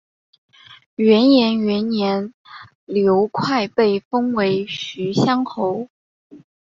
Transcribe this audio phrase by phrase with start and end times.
[0.95, 2.33] 元延元年
[2.85, 5.89] 刘快被封为徐乡侯。